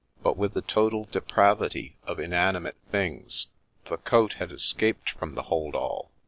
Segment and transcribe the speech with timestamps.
[0.23, 3.45] But, with the total depravity of inanimate things,
[3.85, 6.09] the coat had escaped from the hold all.